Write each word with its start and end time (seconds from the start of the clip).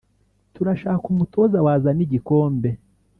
turashaka 0.53 1.05
umutoza 1.13 1.57
wazana 1.65 2.01
igikombe 2.07 2.69